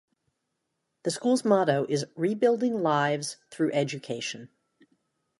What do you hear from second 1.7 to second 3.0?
is Rebuilding